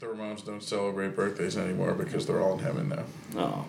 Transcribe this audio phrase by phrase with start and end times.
[0.00, 3.04] The Ramones don't celebrate birthdays anymore because they're all in heaven now.
[3.36, 3.66] Oh.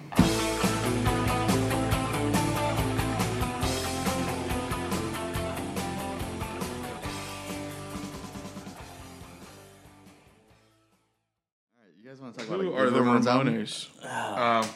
[11.78, 13.54] All right, you guys want to talk about Who a are good the Ramones album?
[13.54, 14.38] Ramones?
[14.38, 14.70] Um,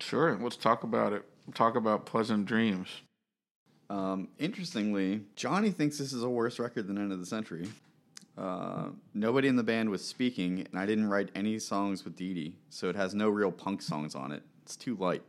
[0.00, 1.24] sure, let's talk about it.
[1.54, 2.88] Talk about Pleasant Dreams.
[3.90, 7.68] Um, interestingly, Johnny thinks this is a worse record than End of the Century.
[8.36, 12.34] Uh, nobody in the band was speaking, and I didn't write any songs with Dee
[12.34, 14.42] Dee, so it has no real punk songs on it.
[14.62, 15.22] It's too light.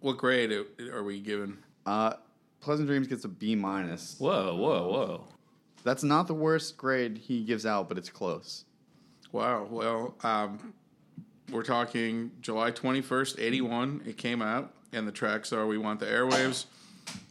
[0.00, 0.52] What grade
[0.92, 1.58] are we given?
[1.84, 2.14] Uh,
[2.60, 4.16] Pleasant Dreams gets a B minus.
[4.18, 5.24] Whoa, whoa, whoa.
[5.84, 8.64] That's not the worst grade he gives out, but it's close.
[9.30, 9.68] Wow.
[9.70, 10.74] Well, um,
[11.52, 14.02] we're talking July 21st, 81.
[14.04, 16.66] It came out, and the tracks are We Want the Airwaves,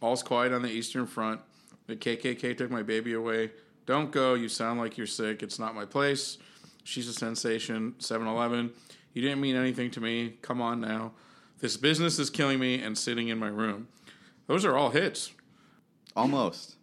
[0.02, 1.42] All's Quiet on the Eastern Front,
[1.88, 3.52] The KKK Took My Baby Away,
[3.86, 6.38] Don't Go, You Sound Like You're Sick, It's Not My Place,
[6.84, 8.72] She's a Sensation, 7 Eleven,
[9.14, 11.12] You Didn't Mean Anything to Me, Come On Now,
[11.60, 13.88] This Business is Killing Me, and Sitting in My Room.
[14.48, 15.32] Those are all hits.
[16.16, 16.76] Almost.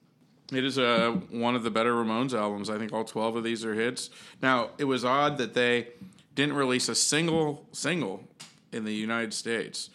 [0.53, 2.69] It is uh, one of the better Ramones albums.
[2.69, 4.11] I think all 12 of these are hits.
[4.43, 5.89] Now, it was odd that they
[6.35, 8.25] didn't release a single single
[8.71, 9.91] in the United States.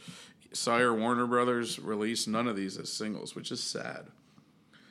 [0.53, 4.07] Sire Warner Brothers released none of these as singles, which is sad.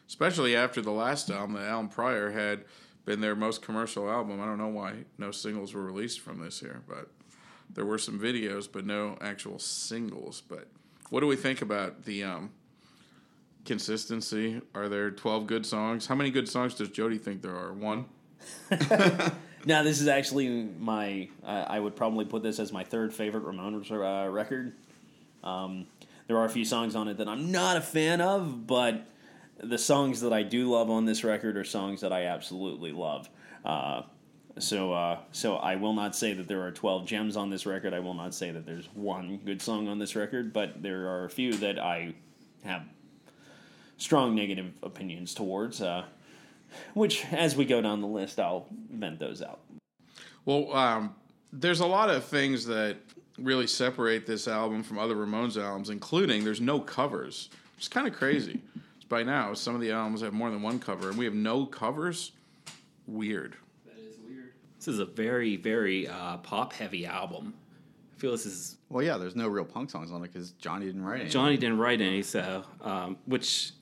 [0.08, 2.64] Especially after the last album, the album prior had
[3.04, 4.40] been their most commercial album.
[4.40, 7.10] I don't know why no singles were released from this here, but
[7.72, 10.40] there were some videos, but no actual singles.
[10.40, 10.68] But
[11.10, 12.50] what do we think about the um,
[13.64, 14.60] consistency?
[14.74, 16.06] Are there 12 good songs?
[16.06, 17.72] How many good songs does Jody think there are?
[17.72, 18.06] One?
[19.66, 21.28] Now, this is actually my.
[21.44, 24.74] Uh, I would probably put this as my third favorite Ramones uh, record.
[25.42, 25.88] Um,
[26.28, 29.04] there are a few songs on it that I'm not a fan of, but
[29.58, 33.28] the songs that I do love on this record are songs that I absolutely love.
[33.64, 34.02] Uh,
[34.58, 37.92] so, uh, so I will not say that there are 12 gems on this record.
[37.92, 41.24] I will not say that there's one good song on this record, but there are
[41.24, 42.14] a few that I
[42.64, 42.82] have
[43.98, 45.82] strong negative opinions towards.
[45.82, 46.04] Uh,
[46.94, 49.60] which, as we go down the list, I'll vent those out.
[50.44, 51.14] Well, um,
[51.52, 52.96] there's a lot of things that
[53.38, 57.50] really separate this album from other Ramones albums, including there's no covers.
[57.78, 58.62] It's kind of crazy.
[59.08, 61.64] By now, some of the albums have more than one cover, and we have no
[61.66, 62.32] covers.
[63.06, 63.56] Weird.
[63.86, 64.52] That is weird.
[64.78, 67.54] This is a very, very uh, pop heavy album.
[68.16, 70.86] I feel this is Well, yeah, there's no real punk songs on it because Johnny
[70.86, 71.30] didn't write any.
[71.30, 73.72] Johnny didn't write any, so um, which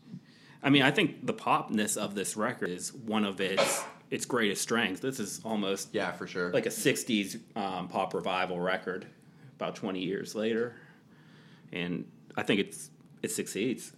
[0.63, 4.61] I mean, I think the popness of this record is one of its its greatest
[4.63, 5.01] strengths.
[5.01, 6.51] This is almost Yeah, for sure.
[6.53, 9.07] like a '60s um, pop revival record,
[9.57, 10.75] about 20 years later,
[11.73, 12.05] and
[12.37, 12.91] I think it's
[13.23, 13.93] it succeeds.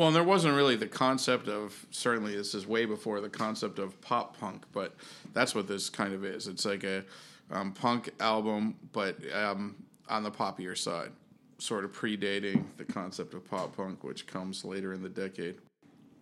[0.00, 3.78] Well, and there wasn't really the concept of certainly this is way before the concept
[3.78, 4.94] of pop punk, but
[5.34, 6.48] that's what this kind of is.
[6.48, 7.04] It's like a
[7.50, 9.76] um, punk album, but um,
[10.08, 11.10] on the poppier side,
[11.58, 15.56] sort of predating the concept of pop punk, which comes later in the decade.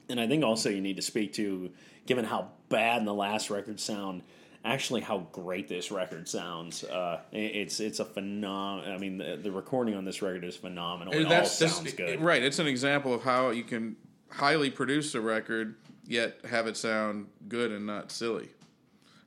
[0.08, 1.70] And I think also you need to speak to,
[2.04, 4.22] given how bad the last record sound,
[4.64, 6.84] actually how great this record sounds.
[6.84, 8.86] Uh, it- it's it's a phenom.
[8.88, 11.14] I mean, the, the recording on this record is phenomenal.
[11.14, 12.20] It all sounds this- good.
[12.20, 12.42] right.
[12.42, 13.96] It's an example of how you can
[14.30, 15.76] highly produce a record
[16.06, 18.48] yet have it sound good and not silly.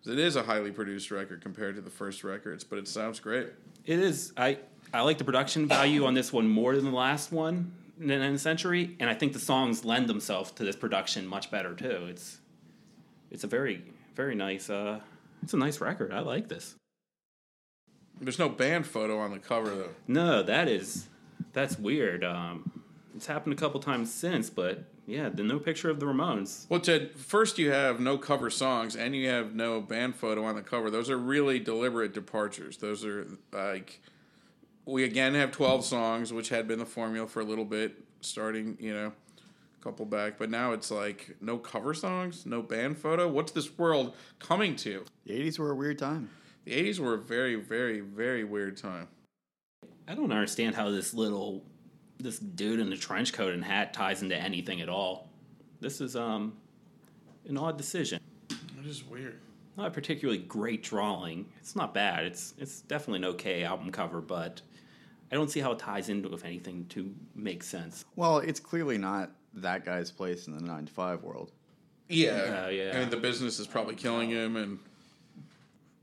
[0.05, 3.49] It is a highly produced record compared to the first records, but it sounds great.
[3.85, 4.33] It is.
[4.35, 4.57] I
[4.93, 8.39] I like the production value on this one more than the last one in the
[8.39, 12.07] century, and I think the songs lend themselves to this production much better too.
[12.09, 12.39] It's
[13.29, 13.83] it's a very
[14.15, 14.69] very nice.
[14.71, 14.99] Uh,
[15.41, 16.13] it's a nice record.
[16.13, 16.75] I like this.
[18.19, 19.89] There's no band photo on the cover though.
[20.07, 21.07] No, that is
[21.53, 22.23] that's weird.
[22.23, 22.83] Um,
[23.15, 26.69] it's happened a couple times since, but yeah, the no picture of the Ramones.
[26.69, 30.55] Well, Ted, first you have no cover songs and you have no band photo on
[30.55, 30.89] the cover.
[30.89, 32.77] Those are really deliberate departures.
[32.77, 33.99] Those are like
[34.85, 38.77] we again have 12 songs, which had been the formula for a little bit, starting,
[38.79, 39.13] you know,
[39.81, 40.37] couple back.
[40.37, 43.27] But now it's like no cover songs, no band photo.
[43.27, 45.05] What's this world coming to?
[45.25, 46.29] the 80s were a weird time.
[46.65, 49.07] The 80s were a very, very, very weird time.
[50.07, 51.63] I don't understand how this little
[52.19, 55.29] this dude in the trench coat and hat ties into anything at all.
[55.79, 56.53] This is um
[57.47, 58.19] an odd decision.
[58.49, 59.39] It is weird.
[59.77, 61.45] Not a particularly great drawing.
[61.59, 62.25] It's not bad.
[62.25, 64.61] It's it's definitely an okay album cover, but
[65.31, 68.05] I don't see how it ties into with anything to make sense.
[68.15, 71.51] Well, it's clearly not that guy's place in the 9 to 5 world.
[72.09, 72.45] Yeah.
[72.45, 72.91] Yeah, yeah.
[72.95, 74.79] I mean, the business is probably killing him, and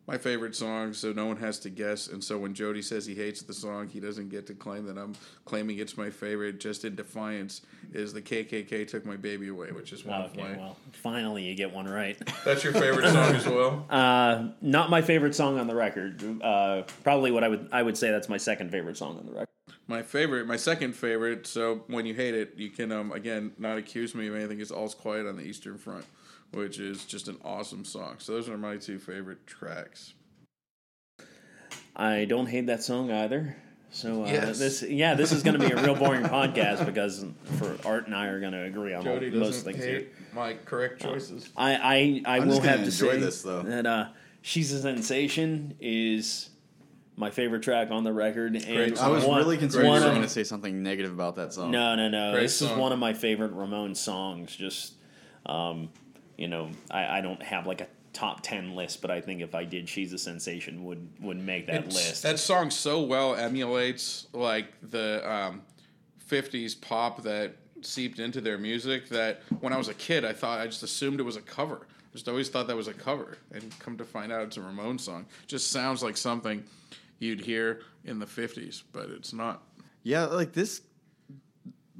[0.08, 2.08] my favorite song, so no one has to guess.
[2.08, 4.96] And so when Jody says he hates the song, he doesn't get to claim that
[4.96, 5.14] I'm
[5.44, 6.58] claiming it's my favorite.
[6.58, 7.60] Just in defiance,
[7.92, 10.56] is the KKK took my baby away, which is one of Okay, my.
[10.56, 12.16] well, finally you get one right.
[12.44, 13.86] That's your favorite song as well.
[13.98, 16.22] Uh, not my favorite song on the record.
[16.42, 19.32] Uh, probably what I would I would say that's my second favorite song on the
[19.32, 19.48] record.
[19.86, 21.46] My favorite, my second favorite.
[21.46, 24.60] So when you hate it, you can um again not accuse me of anything.
[24.60, 26.04] Is All's Quiet on the Eastern Front,
[26.52, 28.16] which is just an awesome song.
[28.18, 30.14] So those are my two favorite tracks.
[31.96, 33.56] I don't hate that song either.
[33.90, 34.58] So uh, Yes.
[34.58, 37.24] this yeah, this is going to be a real boring podcast because
[37.58, 40.06] for Art and I are going to agree on Jody most doesn't things here.
[40.34, 41.48] my correct choices.
[41.56, 43.62] I I, I I'm will just have to enjoy say this, though.
[43.62, 44.08] that uh,
[44.42, 46.50] "She's a Sensation" is
[47.16, 48.98] my favorite track on the record, and.
[48.98, 51.54] I was one- really concerned one you were going to say something negative about that
[51.54, 51.70] song.
[51.70, 52.32] No, no, no.
[52.32, 54.54] Great this is one of my favorite Ramon songs.
[54.54, 54.92] Just,
[55.46, 55.88] um,
[56.38, 59.54] you know, I, I don't have like a top ten list, but I think if
[59.54, 62.22] I did, "She's a Sensation" would would make that It's- list.
[62.22, 65.62] That song so well emulates like the um,
[66.30, 69.08] '50s pop that seeped into their music.
[69.10, 71.86] That when I was a kid, I thought I just assumed it was a cover.
[71.90, 74.62] I Just always thought that was a cover, and come to find out it's a
[74.62, 75.26] Ramon song.
[75.46, 76.64] Just sounds like something
[77.18, 79.62] you'd hear in the '50s, but it's not.
[80.04, 80.80] Yeah, like this.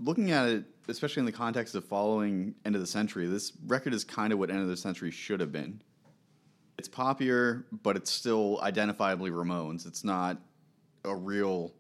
[0.00, 3.94] Looking at it, especially in the context of following End of the Century, this record
[3.94, 5.82] is kind of what End of the Century should have been.
[6.78, 9.86] It's poppier, but it's still identifiably Ramones.
[9.86, 10.38] It's not
[11.04, 11.72] a real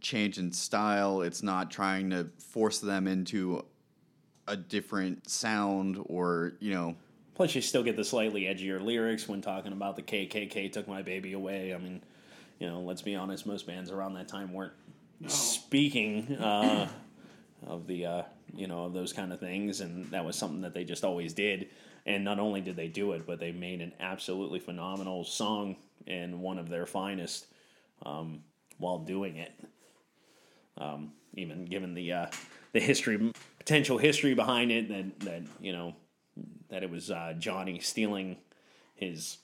[0.00, 1.22] change in style.
[1.22, 3.64] It's not trying to force them into
[4.46, 6.96] a different sound or, you know,
[7.34, 11.02] Plus, you still get the slightly edgier lyrics when talking about the KKK took my
[11.02, 11.74] baby away.
[11.74, 12.00] I mean,
[12.60, 14.72] you know, let's be honest, most bands around that time weren't
[15.26, 16.88] speaking uh,
[17.66, 18.22] of the, uh,
[18.54, 21.32] you know, of those kind of things, and that was something that they just always
[21.32, 21.68] did.
[22.06, 25.76] And not only did they do it, but they made an absolutely phenomenal song
[26.06, 27.46] and one of their finest
[28.04, 28.42] um,
[28.78, 29.52] while doing it.
[30.76, 32.26] Um, even given the uh,
[32.72, 35.94] the history, potential history behind it, that that you know
[36.68, 38.36] that it was uh, Johnny stealing
[38.94, 39.38] his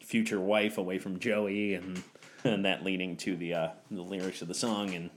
[0.00, 2.02] future wife away from Joey, and
[2.44, 5.10] and that leading to the uh, the lyrics of the song and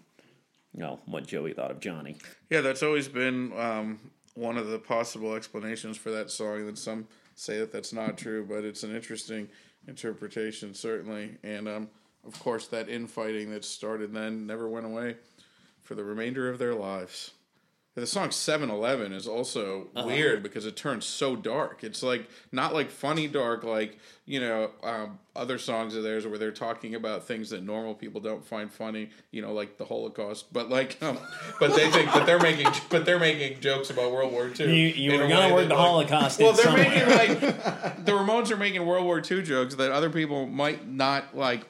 [0.81, 2.17] know what Joey thought of Johnny.
[2.49, 3.99] Yeah, that's always been um,
[4.35, 6.65] one of the possible explanations for that song.
[6.65, 9.49] That some say that that's not true, but it's an interesting
[9.87, 11.37] interpretation, certainly.
[11.43, 11.89] And um,
[12.25, 15.17] of course, that infighting that started then never went away
[15.81, 17.31] for the remainder of their lives.
[17.95, 21.83] The song 7 Eleven is also weird because it turns so dark.
[21.83, 26.39] It's like not like funny dark, like, you know, um, other songs of theirs where
[26.39, 30.51] they're talking about things that normal people don't find funny, you know, like the Holocaust.
[30.51, 31.19] But like, um,
[31.59, 34.75] but they think, but they're making, but they're making jokes about World War II.
[34.75, 36.89] You- you were gonna way work the like- Holocaust Well, they're somewhere.
[36.89, 37.09] making
[37.43, 41.67] like the Ramones are making World War II jokes that other people might not like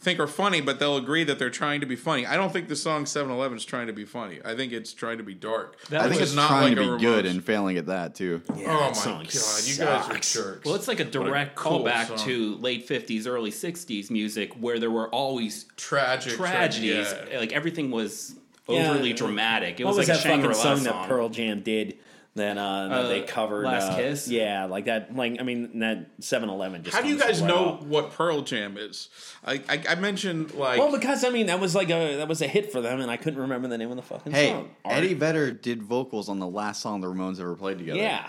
[0.00, 2.24] think are funny, but they'll agree that they're trying to be funny.
[2.26, 4.40] I don't think the song 7-Eleven is trying to be funny.
[4.44, 5.78] I think it's trying to be dark.
[5.90, 8.14] That I think it's not trying like to a be good and failing at that,
[8.14, 8.40] too.
[8.50, 10.64] oh that my song god, you guys are jerks.
[10.64, 12.18] Well, it's like a direct cool callback song.
[12.26, 17.08] to late '50s, early '60s music, where there were always tragic tragedies.
[17.12, 17.38] tra- yeah.
[17.38, 18.34] Like everything was
[18.68, 18.90] Yeah.
[18.90, 19.80] overly dramatic.
[19.80, 21.00] It What was, was, like that a Shangri-La fucking song, song.
[21.02, 21.98] that Pearl Jam did?
[22.36, 23.64] That, uh, that Uh, they covered.
[23.64, 24.28] Last uh, Kiss?
[24.28, 25.14] Yeah, like that.
[25.16, 26.94] Like I mean, that 7-Eleven just.
[26.96, 27.82] How do you comes guys right know off.
[27.82, 29.08] what Pearl Jam is?
[29.44, 32.40] I I, I mentioned like Well, because I mean that was like a that was
[32.40, 34.70] a hit for them, and I couldn't remember the name of the fucking Hey, song.
[34.84, 34.96] Art.
[34.98, 37.98] Eddie Vedder did vocals on the last song the Ramones ever played together.
[37.98, 38.28] Yeah,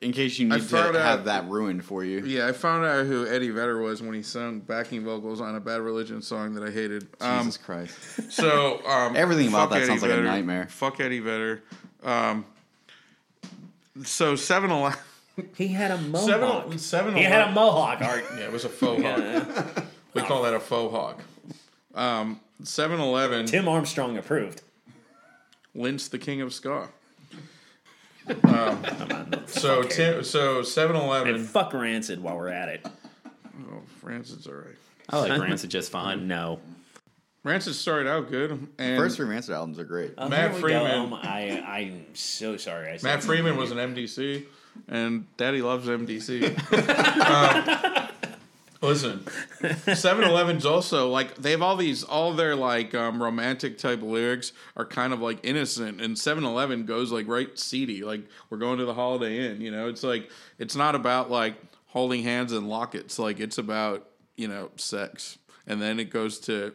[0.00, 2.24] In case you need to found have that ruined for you.
[2.24, 5.60] yeah, I found out who Eddie Vedder was when he sung backing vocals on a
[5.60, 7.08] Bad Religion song that I hated.
[7.20, 8.32] Um, Jesus Christ.
[8.32, 10.66] So um, Everything about fuck that Eddie sounds like a nightmare.
[10.70, 11.62] Fuck Eddie Vedder.
[12.02, 12.44] Um,
[14.02, 14.98] so seven eleven.
[15.56, 16.28] he had a mohawk.
[16.64, 18.00] Seven, seven he had a mohawk.
[18.00, 18.24] Art.
[18.36, 19.84] Yeah, it was a faux hawk.
[20.14, 21.22] We call that a faux hawk.
[21.94, 24.62] Um, 7-Eleven, Tim Armstrong approved.
[25.74, 26.88] Lint the king of ska.
[28.44, 28.84] Um,
[29.46, 31.34] so Tim, so 7-Eleven.
[31.34, 32.86] And fuck Rancid while we're at it.
[33.26, 34.76] Oh, Rancid's all right.
[35.10, 36.26] I like Rancid just fine.
[36.26, 36.60] No.
[37.44, 40.14] Rancid started out good, and First three Rancid albums are great.
[40.16, 41.10] Uh, Matt Freeman.
[41.10, 41.14] Go.
[41.16, 42.88] Um, I I'm so sorry.
[42.88, 44.46] I said Matt Freeman was an MDC,
[44.88, 46.42] and Daddy loves MDC.
[48.00, 48.08] um,
[48.80, 49.20] listen,
[49.60, 54.86] 7-Eleven's also like they have all these all their like um, romantic type lyrics are
[54.86, 58.94] kind of like innocent, and 7-Eleven goes like right seedy, like we're going to the
[58.94, 59.60] Holiday Inn.
[59.60, 61.56] You know, it's like it's not about like
[61.88, 65.36] holding hands and lockets, like it's about you know sex,
[65.66, 66.72] and then it goes to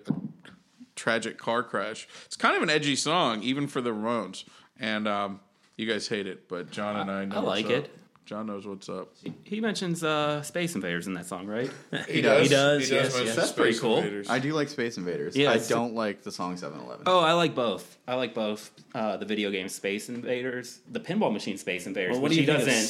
[0.99, 2.07] tragic car crash.
[2.25, 4.43] It's kind of an edgy song, even for the Ramones.
[4.79, 5.39] And um,
[5.77, 7.37] you guys hate it, but John and I know.
[7.37, 7.71] I like up.
[7.71, 7.95] it.
[8.25, 9.11] John knows what's up.
[9.43, 11.71] He mentions uh, Space Invaders in that song, right?
[12.07, 12.47] He does.
[12.47, 13.35] He does, yes, mention yes.
[13.35, 13.97] That's Space pretty cool.
[13.97, 14.29] Invaders.
[14.29, 15.35] I do like Space Invaders.
[15.35, 17.05] Yeah, I don't like the song 7-Eleven.
[17.07, 17.97] Oh, I like both.
[18.07, 18.69] I like both.
[18.93, 22.41] Uh, the video game Space Invaders, the pinball machine Space Invaders, Well, what which do
[22.41, 22.83] you he think of doesn't.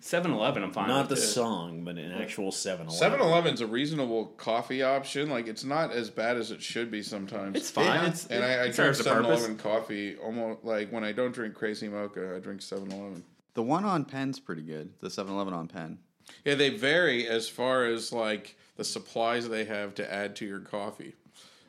[0.00, 0.62] 7 Eleven?
[0.62, 1.28] I'm fine Not the with too.
[1.30, 2.90] song, but an actual 7-Eleven.
[2.90, 5.28] 7 Eleven's a reasonable coffee option.
[5.28, 7.56] Like, it's not as bad as it should be sometimes.
[7.56, 7.86] It's fine.
[7.86, 8.06] Yeah.
[8.08, 9.38] It's, And I, I it drink serves a 7 purpose.
[9.40, 13.24] Eleven coffee almost like when I don't drink Crazy Mocha, I drink 7 Eleven.
[13.54, 14.92] The one on Penn's pretty good.
[15.00, 15.98] The 7-Eleven on Penn.
[16.44, 20.60] Yeah, they vary as far as like the supplies they have to add to your
[20.60, 21.14] coffee.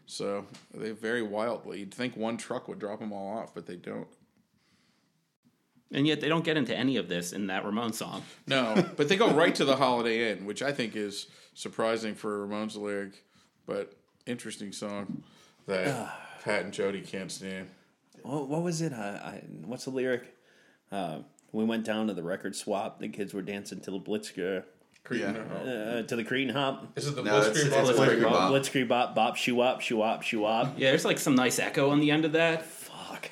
[0.05, 1.79] So they vary wildly.
[1.79, 4.07] You'd think one truck would drop them all off, but they don't.
[5.91, 8.21] And yet they don't get into any of this in that Ramon song.
[8.45, 12.43] No, but they go right to the Holiday Inn, which I think is surprising for
[12.43, 13.23] a Ramones lyric,
[13.65, 13.93] but
[14.27, 15.23] interesting song
[15.65, 16.11] that
[16.43, 17.69] Pat and Jody can't stand.
[18.21, 18.93] What, what was it?
[18.93, 20.35] I, I, what's the lyric?
[20.91, 21.19] Uh,
[21.51, 22.99] we went down to the record swap.
[22.99, 24.63] The kids were dancing to the Blitzkrieg,
[25.03, 25.71] Cretin- Yeah.
[25.71, 26.85] uh, to the Cretin hop.
[26.97, 28.07] Is it the No, it's- Blitzkrieg it's Bop?
[28.07, 28.51] Blitzkrieg Bop.
[28.51, 30.75] Blitzkrieg bop, bop, shoo wop, shoo wop, shoo wop.
[30.77, 32.63] Yeah, there's like some nice echo on the end of that.
[32.65, 33.31] Fuck.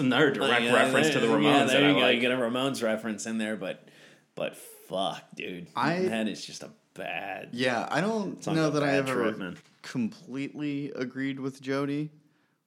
[0.00, 1.42] And that's, another direct Yeah, reference to the Ramones.
[1.44, 2.00] Yeah, that there I you go.
[2.00, 2.14] like.
[2.16, 3.86] You get a Ramones reference in there, but
[4.34, 7.50] but fuck, dude, I- that is just a bad.
[7.52, 12.10] Yeah, I don't know that I ever trip, completely agreed with Jody,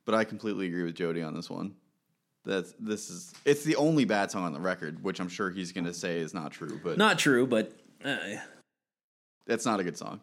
[0.05, 1.75] but I completely agree with Jody on this one.
[2.45, 5.71] That's this is it's the only bad song on the record, which I'm sure he's
[5.71, 7.71] going to say is not true, but Not true, but
[8.03, 8.17] uh,
[9.45, 10.21] it's not a good song.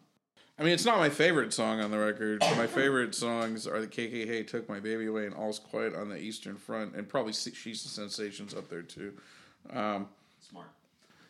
[0.59, 2.41] I mean, it's not my favorite song on the record.
[2.41, 6.17] My favorite songs are the KKK "Took My Baby Away" and "All's Quiet on the
[6.17, 9.13] Eastern Front," and probably "She's the Sensations" up there too.
[9.71, 10.07] Um,
[10.49, 10.67] smart.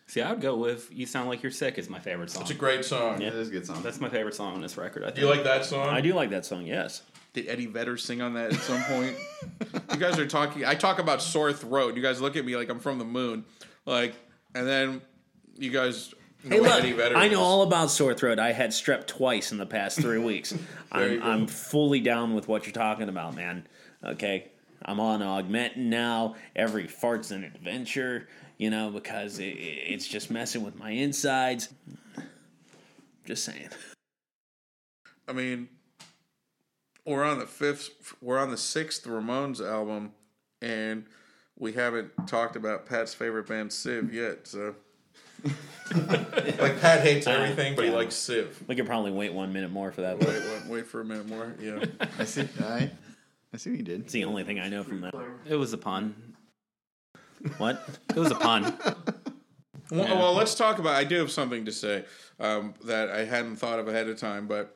[0.06, 2.44] See, I would go with "You Sound Like You're Sick" is my favorite song.
[2.44, 3.20] it's a great song.
[3.22, 3.28] Yeah.
[3.28, 3.82] It is a good song.
[3.84, 5.04] That's my favorite song on this record.
[5.04, 5.16] I think.
[5.18, 5.90] Do you like that song?
[5.90, 6.66] I do like that song.
[6.66, 7.02] Yes.
[7.34, 9.16] Did Eddie Vedder sing on that at some point?
[9.92, 10.64] you guys are talking.
[10.64, 11.98] I talk about sore throat.
[11.98, 13.44] You guys look at me like I'm from the moon,
[13.86, 14.16] like,
[14.56, 15.02] and then
[15.58, 16.14] you guys.
[16.44, 16.84] Hey, look,
[17.16, 18.40] I know all about sore throat.
[18.40, 20.54] I had strep twice in the past three weeks.
[20.92, 21.22] I'm.
[21.24, 23.68] I'm fully down with what you're talking about, man.
[24.04, 24.52] Okay.
[24.86, 26.36] I'm on Augmentin now.
[26.56, 28.28] Every fart's an adventure,
[28.58, 31.70] you know, because it, it's just messing with my insides.
[33.26, 33.70] Just saying.
[35.28, 35.68] I mean,
[37.06, 38.16] we're on the fifth.
[38.22, 40.14] We're on the sixth Ramones album,
[40.62, 41.06] and
[41.58, 44.48] we haven't talked about Pat's favorite band, Civ, yet.
[44.48, 44.76] So,
[45.94, 48.64] like, Pat hates everything, but he likes Civ.
[48.68, 50.20] We could probably wait one minute more for that.
[50.20, 51.56] Wait, wait, wait for a minute more.
[51.60, 51.86] Yeah.
[52.20, 52.48] I see.
[52.60, 52.90] I,
[53.54, 54.02] I see what you did.
[54.02, 55.14] It's the only thing I know from that.
[55.48, 56.36] It was a pun.
[57.58, 57.88] What?
[58.10, 58.78] It was a pun.
[59.90, 60.96] Well, well, let's talk about.
[60.96, 62.04] I do have something to say
[62.40, 64.76] um, that I hadn't thought of ahead of time, but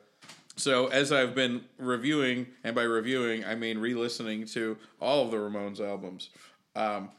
[0.56, 5.36] so as I've been reviewing, and by reviewing I mean re-listening to all of the
[5.36, 6.30] Ramones albums,
[6.74, 7.10] um,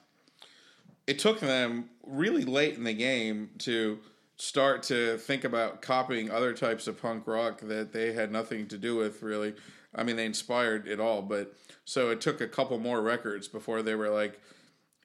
[1.07, 3.99] it took them really late in the game to
[4.35, 8.77] start to think about copying other types of punk rock that they had nothing to
[8.77, 9.53] do with really.
[9.95, 11.53] I mean, they inspired it all, but
[11.85, 14.39] so it took a couple more records before they were like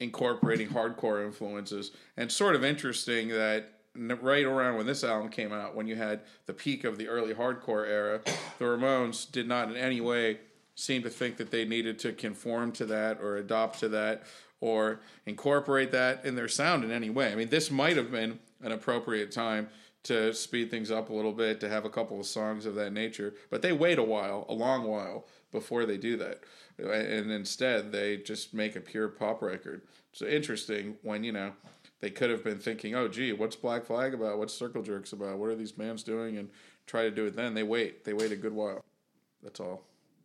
[0.01, 1.91] incorporating hardcore influences.
[2.17, 6.21] And sort of interesting that right around when this album came out, when you had
[6.47, 8.21] the peak of the early hardcore era,
[8.59, 10.39] the Ramones did not in any way
[10.75, 14.23] seem to think that they needed to conform to that or adopt to that
[14.61, 17.33] or incorporate that in their sound in any way.
[17.33, 19.69] I mean, this might have been an appropriate time
[20.05, 22.93] to speed things up a little bit, to have a couple of songs of that
[22.93, 26.41] nature, but they wait a while, a long while, before they do that.
[26.79, 29.83] And instead, they just make a pure pop record.
[30.13, 31.53] So interesting when, you know,
[32.01, 34.39] they could have been thinking, oh, gee, what's Black Flag about?
[34.39, 35.39] What's Circle Jerks about?
[35.39, 36.39] What are these bands doing?
[36.39, 36.51] And
[36.87, 37.55] try to do it then.
[37.55, 38.05] They wait.
[38.05, 38.85] They wait a good while.
[39.43, 39.85] That's all.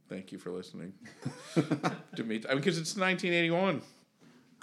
[0.10, 0.94] Thank you for listening
[1.56, 2.42] to me.
[2.48, 3.82] I mean, because it's 1981.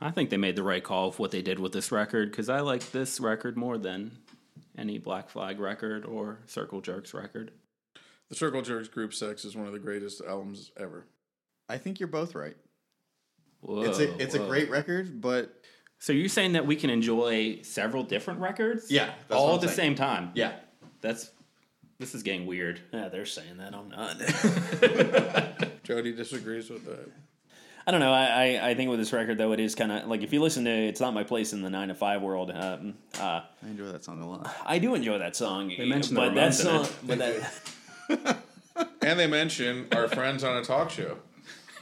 [0.01, 2.49] I think they made the right call of what they did with this record because
[2.49, 4.13] I like this record more than
[4.79, 7.51] any Black Flag record or Circle Jerks record.
[8.31, 11.07] The Circle Jerks Group Sex is one of the greatest albums ever.
[11.69, 12.57] I think you're both right.
[13.61, 15.63] Whoa, it's a it's a great record, but
[15.99, 18.91] So you're saying that we can enjoy several different records?
[18.91, 19.89] Yeah, that's all what at I'm the saying.
[19.91, 20.31] same time.
[20.35, 20.53] yeah,
[21.03, 21.31] That's
[21.99, 22.81] this is getting weird.
[22.95, 23.75] Yeah, they're saying that.
[23.75, 24.17] I'm not.
[25.85, 27.11] Jody disagrees with that.
[27.87, 28.13] I don't know.
[28.13, 28.25] I,
[28.59, 30.65] I, I think with this record though, it is kind of like if you listen
[30.65, 33.87] to "It's Not My Place in the Nine to Five World," um, uh, I enjoy
[33.87, 34.55] that song a lot.
[34.67, 35.73] I do enjoy that song.
[35.77, 36.93] They mentioned the but that Ramones in song, it.
[37.05, 38.37] but that,
[39.03, 41.19] And they mention our friends on a talk show.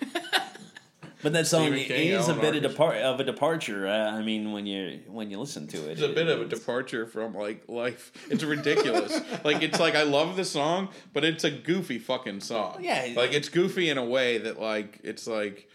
[1.23, 2.63] but that song King, is a bit of, Arkin.
[2.63, 3.89] depart, of a departure.
[3.89, 6.45] Uh, I mean, when you when you listen to it, It's a bit of a
[6.45, 8.13] departure from like life.
[8.31, 9.21] It's ridiculous.
[9.45, 12.79] like it's like I love the song, but it's a goofy fucking song.
[12.81, 13.13] Yeah.
[13.17, 15.69] Like it's goofy in a way that like it's like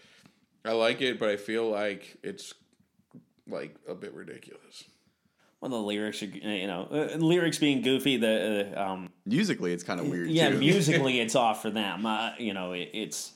[0.64, 2.54] I like it, but I feel like it's
[3.46, 4.84] like a bit ridiculous.
[5.60, 8.16] Well, the lyrics are you know uh, lyrics being goofy.
[8.16, 10.28] The uh, um, Musically, it's kind of weird.
[10.30, 10.58] yeah, too.
[10.58, 12.04] musically it's off for them.
[12.06, 13.32] Uh, you know, it, it's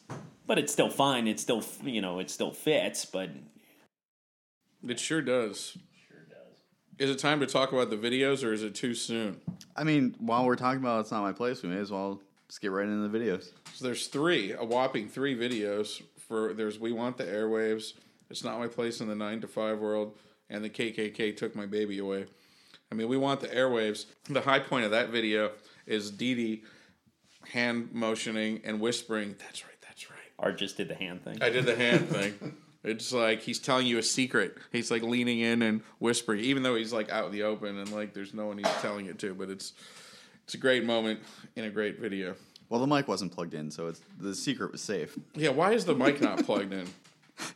[0.47, 1.27] but it's still fine.
[1.27, 3.05] It still you know it still fits.
[3.05, 3.31] But
[4.87, 5.79] It sure does.
[6.99, 9.41] Is it time to talk about the videos, or is it too soon?
[9.77, 12.61] I mean, while we're talking about it's not my place, we may as well just
[12.61, 13.53] get right into the videos.
[13.75, 16.53] So there's three, a whopping three videos for.
[16.53, 17.95] There's "We Want the Airwaves,"
[18.31, 20.17] "It's Not My Place in the Nine to Five World,"
[20.49, 22.27] and the KKK took my baby away.
[22.93, 25.53] I mean, "We Want the Airwaves." The high point of that video
[25.87, 26.63] is Dee Dee
[27.49, 31.39] hand motioning and whispering, "That's right, that's right." Art just did the hand thing.
[31.43, 32.57] I did the hand thing.
[32.85, 34.57] It's like he's telling you a secret.
[34.71, 37.91] He's like leaning in and whispering, even though he's like out in the open and
[37.93, 39.35] like there's no one he's telling it to.
[39.35, 39.73] But it's
[40.45, 41.21] it's a great moment
[41.57, 42.37] in a great video.
[42.69, 45.19] Well, the mic wasn't plugged in, so it's the secret was safe.
[45.35, 46.87] Yeah, why is the mic not plugged in?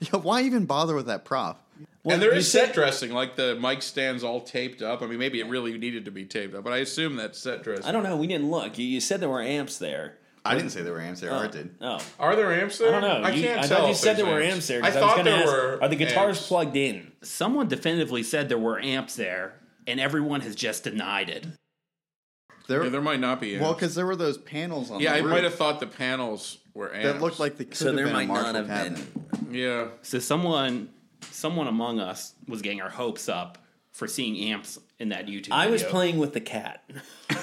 [0.00, 1.60] Yeah, why even bother with that prop?
[2.04, 5.02] Well, and there you set dressing, like the mic stands all taped up.
[5.02, 7.64] I mean, maybe it really needed to be taped up, but I assume that's set
[7.64, 7.84] dressing.
[7.86, 8.16] I don't know.
[8.16, 8.78] We didn't look.
[8.78, 10.18] You, you said there were amps there.
[10.44, 11.32] I didn't say there were amps there.
[11.32, 11.74] Oh, Art did.
[11.80, 12.94] Oh, Are there amps there?
[12.94, 13.28] I don't know.
[13.28, 13.78] I You- can't I tell.
[13.78, 14.80] thought you if said there there's were amps there.
[14.82, 15.78] 'cause I was thought gonna there ask, were.
[15.82, 16.46] Are the guitars amps.
[16.48, 17.12] plugged in?
[17.22, 19.54] Someone definitively said there were amps there,
[19.88, 21.46] and everyone has just denied it.
[22.68, 23.62] There, Yeah, there might not be amps.
[23.62, 25.00] well, because there were those panels on.
[25.00, 27.04] yeah, the I roof might have thought the panels were amps.
[27.12, 29.30] that looked like they could So have there been might Marshall not have cabinet.
[29.42, 29.54] been.
[29.54, 29.88] Yeah.
[30.02, 30.88] So someone,
[31.30, 33.58] someone among us was getting our hopes up
[33.90, 35.48] for seeing amps in that YouTube.
[35.52, 36.82] I was playing with the cat.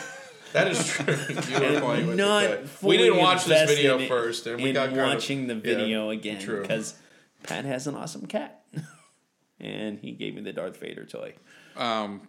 [0.51, 1.13] That is true.
[1.13, 2.69] you were playing with Not the cat.
[2.69, 5.45] fully We didn't watch this video in- first, and we in got kind of- watching
[5.45, 6.95] the yeah, video again because
[7.43, 8.63] Pat has an awesome cat,
[9.59, 11.35] and he gave me the Darth Vader toy.
[11.77, 12.27] Um,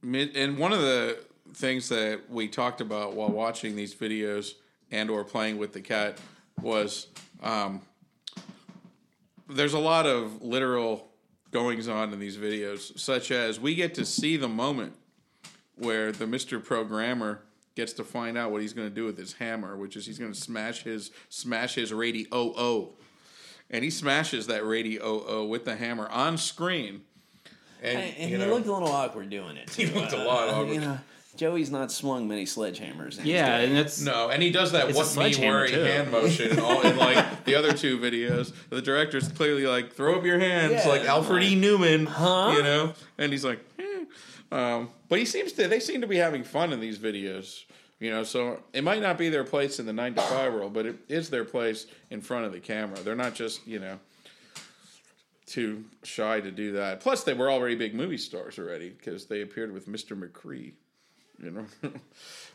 [0.00, 1.18] Mid- and one of the
[1.54, 4.54] things that we talked about while watching these videos
[4.90, 6.18] and or playing with the cat
[6.60, 7.08] was
[7.42, 7.80] um,
[9.48, 11.08] there's a lot of literal
[11.50, 14.94] goings on in these videos such as we get to see the moment
[15.76, 17.40] where the mr programmer
[17.74, 20.18] gets to find out what he's going to do with his hammer which is he's
[20.18, 22.90] going to smash his smash his radio
[23.70, 27.02] and he smashes that radio with the hammer on screen
[27.82, 29.70] and, And you he know, looked a little awkward doing it.
[29.70, 29.94] He too.
[29.94, 30.74] looked a lot awkward.
[30.74, 30.98] You know,
[31.36, 33.18] Joey's not swung many sledgehammers.
[33.18, 35.80] in Yeah, and that's No, and he does that It's a "what me sledgehammer, too.
[35.82, 38.52] hand motion in all in like the other two videos.
[38.70, 41.54] The director's clearly like, "Throw up your hands," Yeah, like Alfred E.
[41.60, 42.54] Neuman, Huh?
[42.56, 42.94] you know.
[43.18, 44.04] And he's like, eh.
[44.52, 45.68] um, but he seems to.
[45.68, 47.64] They seem to be having fun in these videos,
[48.00, 48.22] you know.
[48.24, 50.96] So it might not be their place in the nine to five world, but it
[51.08, 52.98] is their place in front of the camera.
[53.00, 53.98] They're not just you know
[55.46, 57.00] too shy to do that.
[57.00, 60.18] Plus, they were already big movie stars already because they appeared with Mr.
[60.20, 60.72] McCree,
[61.42, 61.66] you know.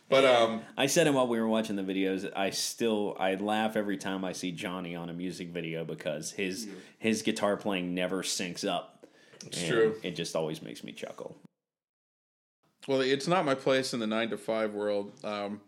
[0.10, 0.62] but um.
[0.78, 2.30] I said it while we were watching the videos.
[2.36, 6.68] I still I laugh every time I see Johnny on a music video because his
[7.00, 9.06] his guitar playing never syncs up.
[9.46, 9.96] It's true.
[10.04, 11.36] It just always makes me chuckle.
[12.88, 15.12] Well, it's not my place in the nine to five world.
[15.24, 15.62] Um,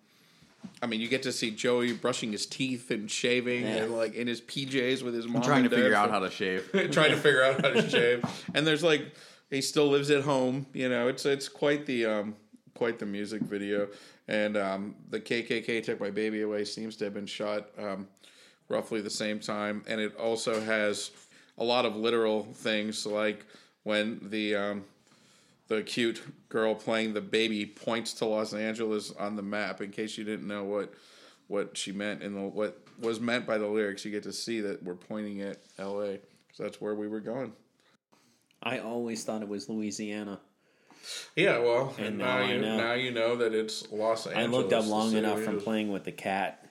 [0.82, 3.76] I mean, you get to see Joey brushing his teeth and shaving, Yeah.
[3.84, 5.38] and like in his PJs with his mom.
[5.38, 6.70] I'm trying to and dad figure out for- how to shave.
[6.92, 8.24] trying to figure out how to shave.
[8.54, 9.06] And there's like
[9.50, 10.66] he still lives at home.
[10.74, 12.36] You know, it's it's quite the um,
[12.76, 13.88] quite the music video.
[14.28, 18.08] And um, the KKK took my baby away seems to have been shot um,
[18.70, 21.12] roughly the same time, and it also has
[21.58, 23.46] a lot of literal things like
[23.84, 24.86] when the um,
[25.68, 29.82] the cute girl playing the baby points to Los Angeles on the map.
[29.82, 30.94] In case you didn't know what
[31.48, 34.82] what she meant and what was meant by the lyrics, you get to see that
[34.84, 36.20] we're pointing at L.A.
[36.48, 37.54] because that's where we were going.
[38.62, 40.40] I always thought it was Louisiana.
[41.36, 42.78] Yeah, well, and, And now, now you know.
[42.78, 44.46] now you know that it's Los Angeles.
[44.46, 46.70] I looked up long enough from playing with the cat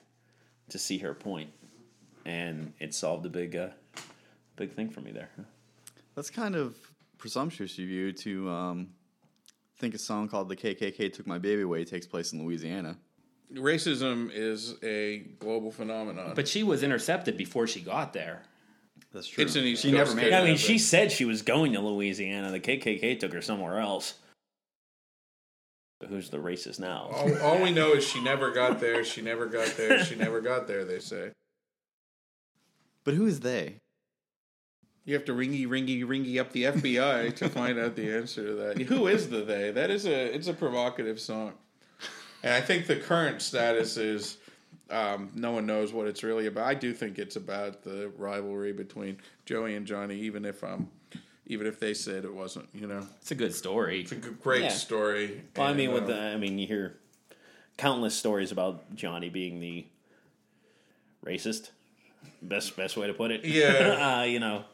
[0.69, 1.49] to see her point,
[2.25, 3.69] and it solved a big uh,
[4.55, 5.29] big thing for me there.
[6.15, 6.75] That's kind of
[7.17, 8.87] presumptuous of you to um,
[9.77, 12.97] think a song called "The KKK Took My Baby Away" takes place in Louisiana.
[13.53, 16.33] Racism is a global phenomenon.
[16.35, 18.41] but she was intercepted before she got there.
[19.11, 19.43] That's true.
[19.43, 20.33] It's an East she Coast never made it.
[20.33, 22.51] I mean, she said she was going to Louisiana.
[22.51, 24.15] The KKK took her somewhere else.
[26.07, 27.09] Who's the racist now?
[27.13, 29.03] all, all we know is she never got there.
[29.03, 30.03] She never got there.
[30.03, 30.83] She never got there.
[30.85, 31.31] They say
[33.03, 33.79] But who is they?
[35.05, 38.53] you have to ringy, ringy, ringy up the FBI to find out the answer to
[38.53, 38.81] that.
[38.83, 39.71] Who is the they?
[39.71, 41.53] That is a it's a provocative song,
[42.41, 44.37] and I think the current status is
[44.89, 46.65] um, no one knows what it's really about.
[46.67, 50.89] I do think it's about the rivalry between Joey and Johnny, even if um,
[51.47, 52.69] even if they said it wasn't.
[52.73, 54.01] You know, It's a good story.
[54.01, 54.69] it's a g- great Yeah.
[54.69, 55.41] story.
[55.55, 56.97] Well, I and, mean, with uh, the, I mean, you hear
[57.77, 59.85] countless stories about Johnny being the
[61.25, 61.71] racist.
[62.41, 63.41] Best best way to put it.
[63.45, 64.19] Yeah.
[64.19, 64.65] uh, you know,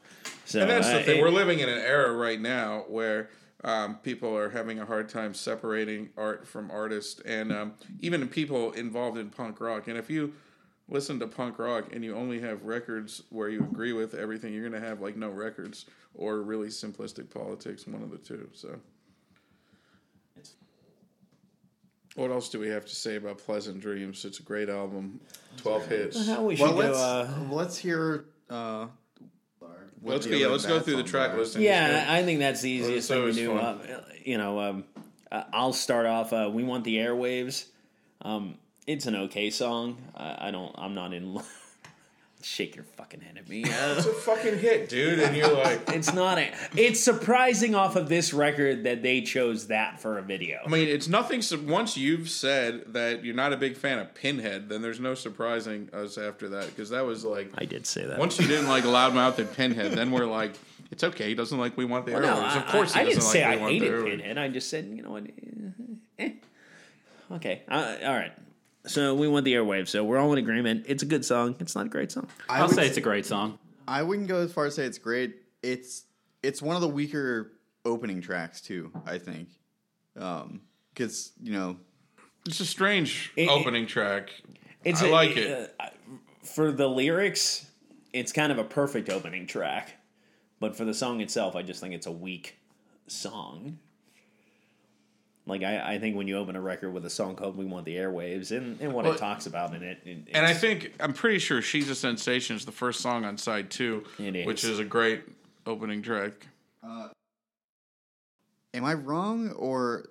[0.45, 1.17] So And that's uh, the thing.
[1.19, 3.29] it- We're living in an era right now where
[3.63, 8.71] um, people are having a hard time separating art from artist, and um, even people
[8.71, 9.87] involved in punk rock.
[9.87, 10.33] And if you
[10.89, 14.67] listen to punk rock and you only have records where you agree with everything, you're
[14.67, 18.49] going to have like no records or really simplistic politics, one of the two.
[18.53, 18.79] So.
[22.15, 24.25] What else do we have to say about Pleasant Dreams?
[24.25, 25.21] It's a great album,
[25.57, 26.27] twelve hits.
[26.27, 28.25] how we should Well, let's Uh, let's hear.
[28.49, 28.87] Uh,
[30.01, 30.37] what Let's the go.
[30.37, 31.37] Yeah, let's go through the track are.
[31.37, 31.61] listing.
[31.61, 33.57] yeah, I think that's the easiest so thing to do.
[33.57, 33.65] fun.
[33.65, 34.83] Uh, you know, um,
[35.31, 36.33] uh, I'll start off.
[36.33, 37.65] Uh, we want the airwaves.
[38.21, 38.57] Um,
[38.89, 39.97] it's an okay song.
[40.15, 40.73] I, I don't.
[40.77, 41.39] I'm not in.
[42.41, 43.65] Shake your fucking head at me.
[43.65, 45.81] Uh, It's a fucking hit, dude, and you're like.
[45.89, 46.51] it's not a.
[46.75, 50.57] It's surprising off of this record that they chose that for a video.
[50.65, 51.41] I mean, it's nothing.
[51.43, 55.13] su- Once you've said that you're not a big fan of Pinhead, then there's no
[55.13, 58.17] surprising us after that because that was like I did say that.
[58.17, 60.53] once you didn't like Loudmouth and Pinhead, then we're like,
[60.91, 61.27] it's okay.
[61.27, 62.41] He doesn't like we want the no, airwaves.
[62.41, 64.05] I, of course, I, I doesn't didn't say like I hated.
[64.05, 64.37] Pinhead.
[64.39, 65.25] I just said, you know what?
[65.25, 66.31] eh, eh.
[67.33, 67.61] Okay.
[67.67, 68.31] Uh, all right.
[68.87, 69.89] So we want the airwaves.
[69.89, 70.85] So we're all in agreement.
[70.87, 71.55] It's a good song.
[71.59, 72.27] It's not a great song.
[72.47, 73.59] I I'll would say it's a great song.
[73.87, 75.35] I wouldn't go as far as say it's great.
[75.61, 76.05] It's
[76.43, 77.51] it's one of the weaker
[77.85, 78.91] opening tracks too.
[79.05, 79.49] I think,
[80.13, 81.77] because you know
[82.47, 84.29] It's a strange It- it- opening track.
[84.85, 85.75] It's I a- like it.
[85.79, 85.89] uh,
[86.43, 87.69] for the lyrics,
[88.13, 89.93] it's kind of a perfect opening track,
[90.61, 92.57] but for the song itself, I just think it's a weak
[93.07, 93.79] song.
[95.49, 97.85] Like I, I think when you open a record with a song called "We Want
[97.85, 100.93] the Airwaves" and, and what Well, it talks about in it, it- And I think
[100.99, 104.63] I'm pretty sure "She's a Sensation" is the first song on side two, It which
[104.63, 104.69] is.
[104.71, 105.23] is a great
[105.65, 106.47] opening track.
[106.83, 107.09] Uh,
[108.73, 110.05] am I wrong or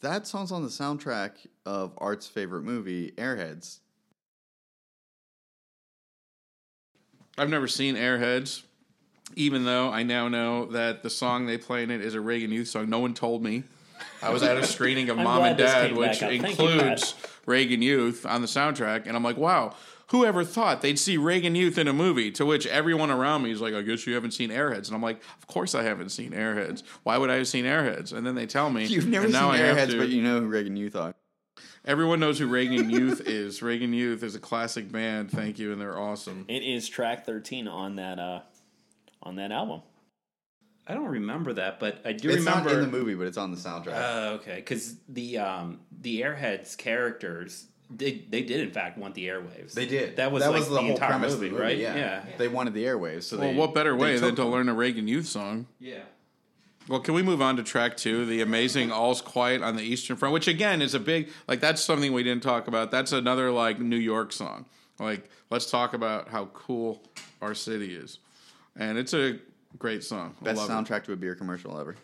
[0.00, 1.32] that song's on the soundtrack
[1.66, 3.80] of Art's favorite movie, Airheads?
[7.38, 8.62] I've never seen Airheads,
[9.36, 12.50] even though I now know that the song they play in it is a Reagan
[12.50, 12.90] Youth song.
[12.90, 13.62] No one told me.
[14.22, 16.40] I was at a screening of Mom and Dad, which back up.
[16.40, 17.14] Thank you, includes
[17.46, 19.74] Reagan Youth on the soundtrack, and I'm like, wow.
[20.08, 22.32] Whoever thought they'd see Reagan Youth in a movie?
[22.32, 25.02] To which everyone around me is like, "I guess you haven't seen Airheads," and I'm
[25.02, 26.82] like, "Of course I haven't seen Airheads.
[27.04, 29.40] Why would I have seen Airheads?" And then they tell me, You've never and seen
[29.40, 31.14] now I Airheads, but you know who Reagan Youth are.
[31.84, 33.62] Everyone knows who Reagan Youth is.
[33.62, 35.30] Reagan Youth is a classic band.
[35.30, 36.44] Thank you, and they're awesome.
[36.48, 38.40] it is track thirteen on that uh,
[39.22, 39.82] on that album.
[40.90, 43.36] I don't remember that, but I do It's remember not in the movie, but it's
[43.36, 43.92] on the soundtrack.
[43.94, 44.56] Oh, okay.
[44.56, 49.72] Because the um, the Airheads characters, they they did in fact want the airwaves.
[49.72, 50.16] they did.
[50.16, 51.78] That was that like the, entire movie, right?
[51.78, 52.24] Yeah.
[52.38, 53.24] They wanted the airwaves.
[53.24, 55.66] So Well, they, what better way than to learn a Reagan Youth song?
[55.78, 56.00] Yeah.
[56.88, 60.16] Well, can we move on to track two, the amazing "All's Quiet on the Eastern
[60.16, 62.90] Front," which again is a big like that's something we didn't talk about.
[62.90, 64.64] That's another like New York song.
[64.98, 67.02] Like, let's talk about how cool
[67.40, 68.18] our city is,
[68.76, 69.38] and it's a
[69.78, 70.34] great song.
[70.40, 70.72] I Best love it.
[70.72, 71.96] soundtrack to a beer commercial ever.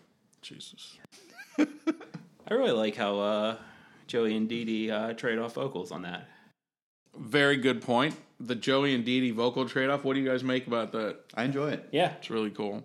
[0.42, 0.98] Jesus.
[1.58, 3.56] I really like how uh,
[4.06, 6.28] Joey and Dee Dee uh, trade off vocals on that.
[7.18, 8.14] Very good point.
[8.38, 10.04] The Joey and Dee Dee vocal trade off.
[10.04, 11.16] What do you guys make about that?
[11.34, 11.88] I enjoy it.
[11.90, 12.84] Yeah, It's really cool.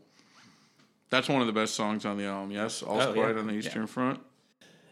[1.09, 2.51] That's one of the best songs on the album.
[2.51, 3.13] Yes, All's Oh, yeah.
[3.21, 4.21] Quiet on the Eastern Front.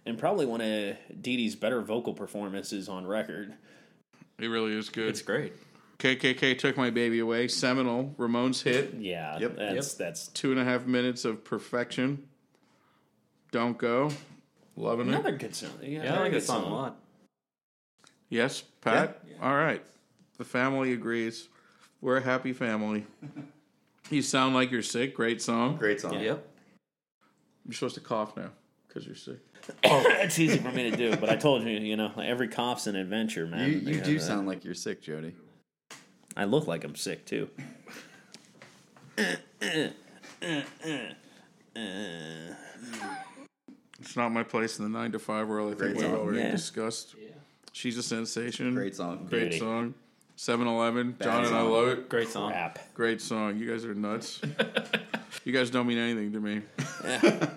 [0.06, 3.54] and probably one of Dee Dee's better vocal performances on record.
[4.38, 5.08] It really is good.
[5.10, 5.54] It's great.
[6.00, 7.48] KKK took my baby away.
[7.50, 8.96] Seminal Ramones hit.
[8.96, 9.38] Yeah.
[9.38, 9.56] Yep.
[9.58, 12.28] Yeah, that's that's Two and a half minutes of perfection.
[13.52, 14.12] Don't go.
[14.78, 15.10] Loving it.
[15.10, 15.72] another good song.
[15.82, 17.00] Yeah, Yeah, I very like good this song a lot.
[18.30, 19.22] Yes, Pat.
[19.42, 19.84] All right.
[20.38, 21.50] The family agrees.
[22.00, 23.06] We're a happy family.
[24.10, 25.16] you sound like you're sick.
[25.16, 25.76] Great song.
[25.76, 26.18] Great song.
[26.18, 26.46] Yep.
[27.66, 28.52] You're supposed to cough now
[28.88, 29.40] because you're sick.
[29.84, 32.96] it's easy for me to do, but I told you, you know, every cough's an
[32.96, 33.70] adventure, man.
[33.70, 35.36] You, you do sound like you're sick, Jody.
[36.38, 37.50] I look like I'm sick too.
[44.00, 45.68] It's not my place in the nine to five world.
[45.68, 46.15] I think Great we've song.
[46.15, 46.52] already Yeah.
[46.52, 47.15] discussed.
[47.74, 48.74] She's a sensation.
[48.74, 49.28] Great song.
[49.30, 49.60] Great Beauty.
[49.60, 49.94] song.
[50.36, 51.18] 7 Eleven.
[51.22, 51.72] John and I song.
[51.72, 52.10] love it.
[52.10, 52.52] Great song.
[52.52, 52.80] Crap.
[52.94, 53.58] Great song.
[53.58, 54.42] You guys are nuts.
[55.44, 56.62] you guys don't mean anything to me.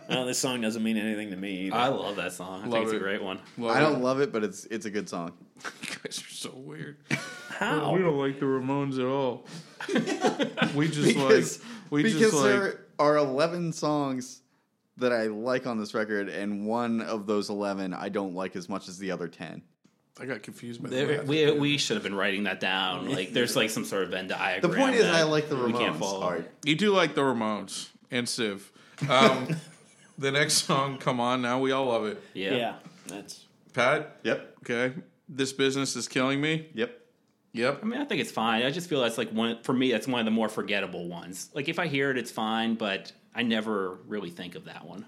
[0.08, 1.76] Well, this song doesn't mean anything to me either.
[1.76, 2.62] I love that song.
[2.62, 2.96] I Love think it's it.
[2.96, 3.38] a great one.
[3.56, 5.32] Love I don't love it, but it's it's a good song.
[5.82, 6.96] You guys are so weird.
[7.50, 7.92] How?
[7.94, 9.46] We don't like the Ramones at all.
[10.74, 14.40] we just Because, like we because just like there are 11 songs
[14.96, 18.68] that I like on this record, and one of those 11 I don't like as
[18.68, 19.62] much as the other 10.
[20.20, 21.26] I got confused by the There, math.
[21.26, 23.08] we we should have been writing that down.
[23.10, 24.70] Like, there's like some sort of Venn diagram.
[24.70, 25.98] The point is, I like the we can't Ramones.
[26.00, 26.22] follow.
[26.22, 26.50] Art.
[26.64, 28.70] You do like the Ramones and Civ.
[29.08, 29.56] Um,
[30.18, 32.22] the next song, come on now, we all love it.
[32.34, 32.54] Yeah.
[32.54, 32.74] yeah,
[33.06, 34.56] that's Pat, Yep.
[34.64, 34.94] okay,
[35.34, 36.68] this business is killing me.
[36.74, 36.98] Yep.
[37.54, 37.80] Yep.
[37.82, 38.62] I mean, I think it's fine.
[38.62, 39.90] I just feel that's like one for me.
[39.92, 41.50] That's one of the more forgettable ones.
[41.54, 45.04] Like if I hear it, it's fine, but I never really think of that one.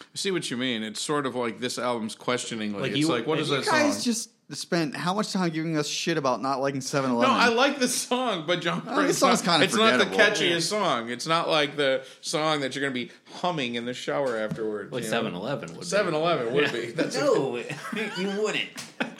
[0.00, 0.82] I see what you mean.
[0.82, 2.72] It's sort of like this album's questioning.
[2.72, 4.02] Like, Like it's you- like, what is you that You guys song?
[4.02, 7.34] just spent how much time giving us shit about not liking 7 no, Eleven?
[7.34, 10.06] I like this song, but John, Oh, this it's song's not, kinda It's not the
[10.06, 10.46] forgettable.
[10.46, 11.08] catchiest song.
[11.10, 14.92] It's not like the song that you're going to be humming in the shower afterwards.
[14.92, 15.22] Like you know?
[15.24, 15.86] 7-Eleven would be.
[15.86, 16.90] 7-Eleven would be.
[16.92, 17.56] That's No,
[18.18, 18.68] you wouldn't.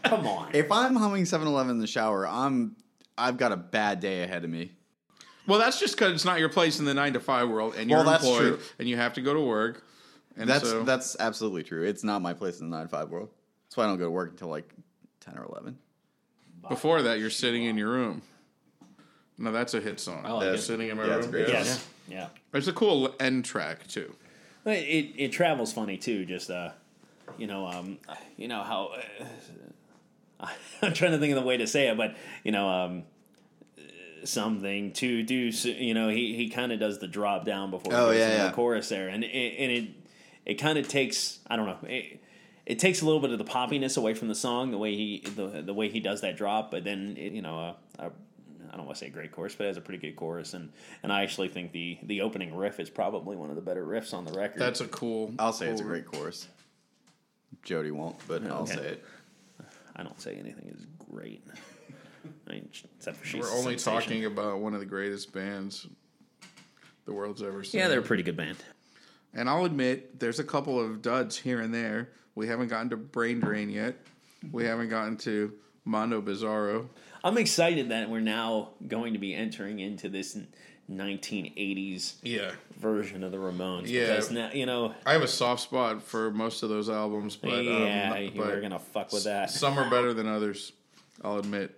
[0.04, 0.50] Come on.
[0.54, 2.76] If I'm humming 7 Eleven in the shower, I'm
[3.16, 4.72] I've got a bad day ahead of me.
[5.46, 7.88] Well, that's just because it's not your place in the nine to five world, and
[7.88, 8.58] you're Well, that's employed, true.
[8.78, 9.84] and you have to go to work.
[10.36, 11.84] And That's so, that's absolutely true.
[11.84, 13.28] It's not my place in the 9 to 5 world.
[13.66, 14.68] That's why I don't go to work until like
[15.24, 15.78] 10 or 11.
[16.68, 18.22] before that, you're sitting in your room.
[19.38, 20.22] No, that's a hit song.
[20.24, 20.58] I like Yeah, it.
[20.58, 21.18] Sitting in my Yeah, room.
[21.18, 21.48] it's great.
[21.48, 21.86] yes.
[22.08, 22.28] Yeah.
[22.52, 24.14] It's a cool end track too.
[24.66, 26.24] It, it it travels funny too.
[26.24, 26.70] Just uh,
[27.36, 27.98] you know, um,
[28.36, 28.92] you know how
[30.40, 30.46] uh,
[30.82, 33.02] I'm trying to think of the way to say it, but you know, um,
[34.24, 35.48] something to do.
[35.48, 38.18] s- You know, he he kind of does the drop down before he Oh, goes
[38.18, 38.46] yeah, into yeah.
[38.48, 39.88] the chorus there, and it, and it
[40.46, 41.78] it kind of takes I don't know.
[41.88, 42.20] It,
[42.66, 45.22] it takes a little bit of the poppiness away from the song, the way he
[45.36, 47.58] the the way he does that drop, but then it, you know,
[47.98, 48.10] uh, uh,
[48.72, 50.54] I don't want to say a great chorus, but it has a pretty good chorus,
[50.54, 50.72] and
[51.02, 54.14] and I actually think the the opening riff is probably one of the better riffs
[54.14, 54.58] on the record.
[54.60, 55.34] That's a cool.
[55.38, 56.48] I'll say it's a great chorus.
[57.62, 59.04] Jody won't, but I'll say it.
[59.96, 61.44] I don't say anything is great.
[62.48, 64.00] I mean, except for she's We're only sensation.
[64.00, 65.86] talking about one of the greatest bands
[67.04, 67.80] the world's ever seen.
[67.80, 68.56] Yeah, they're a pretty good band.
[69.34, 72.10] And I'll admit, there's a couple of duds here and there.
[72.34, 73.96] We haven't gotten to Brain Drain yet.
[74.52, 75.52] We haven't gotten to
[75.84, 76.88] Mondo Bizarro.
[77.22, 80.36] I'm excited that we're now going to be entering into this
[80.90, 82.52] 1980s Yeah.
[82.78, 83.86] version of the Ramones.
[83.88, 84.08] Yeah.
[84.08, 84.94] because now you know.
[85.06, 88.46] I have a soft spot for most of those albums, but yeah, um, you but
[88.48, 89.50] were gonna fuck with that.
[89.50, 90.72] some are better than others.
[91.22, 91.74] I'll admit.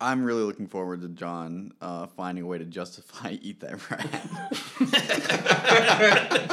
[0.00, 4.18] I'm really looking forward to John uh, finding a way to justify Eat That Rat.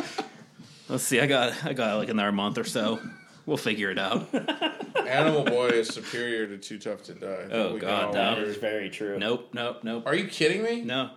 [0.89, 1.19] Let's see.
[1.19, 2.99] I got I got like another month or so.
[3.45, 4.27] We'll figure it out.
[5.08, 7.27] Animal Boy is superior to Too Tough to Die.
[7.27, 8.19] I think Oh, we can God, all no.
[8.19, 8.49] That agree.
[8.51, 9.19] is very true.
[9.19, 9.49] nope.
[9.53, 9.79] Nope.
[9.84, 10.03] Nope.
[10.06, 10.82] Are you kidding me?
[10.82, 11.10] No.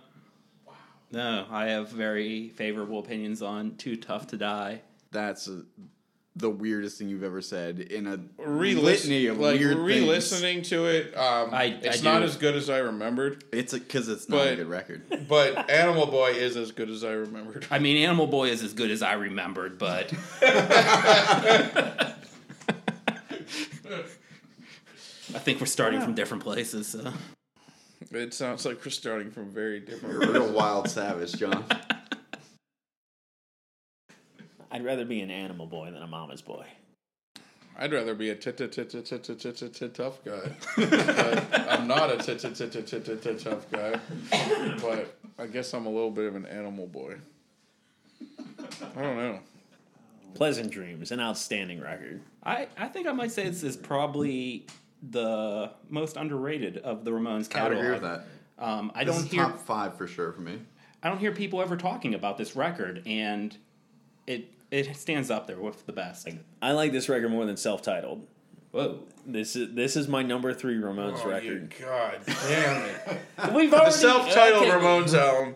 [0.65, 0.73] Wow.
[1.11, 4.81] No, I have very favorable opinions on Too Tough to Die.
[5.11, 5.61] That's uh
[6.39, 9.87] the weirdest thing you've ever said in a Re-listen- litany of like weird things.
[9.87, 11.17] re-listening to it.
[11.17, 12.25] Um, I- it's I not do.
[12.25, 15.25] as good as I remembered, It's because it's not a But- good record.
[15.27, 17.65] but Animal Boy is as good as I remembered.
[17.71, 20.13] I mean, Animal Boy is as good as I remembered, but
[23.89, 26.87] I think we're starting from different places.
[26.87, 27.13] So.
[28.11, 30.21] It sounds like we're starting from very different.
[30.21, 31.65] You're real wild savage, John.
[34.71, 36.65] I'd rather be an animal boy than a mama's boy.
[37.79, 40.51] I'd rather be a tough guy.
[41.69, 43.99] I'm not a tough guy,
[44.81, 47.17] but I guess I'm a little bit of an animal boy.
[48.95, 49.39] I don't know.
[50.33, 52.21] Pleasant Dreams, an outstanding record.
[52.43, 54.67] I, I think I might say this is probably
[55.11, 57.77] the most underrated of the Ramones I would catalog.
[57.79, 58.25] agree with that.
[58.59, 60.59] Um, I This don't is hear top five for sure for me.
[61.03, 63.55] I don't hear people ever talking about this record, and
[64.25, 66.27] it it stands up there with the best.
[66.61, 68.25] I like this record more than self-titled.
[68.71, 68.99] Whoa!
[69.25, 71.73] This is this is my number three Ramones Oh, record.
[71.79, 73.19] God damn it.
[73.53, 74.71] We've The already self-titled okay.
[74.71, 75.55] Ramones album.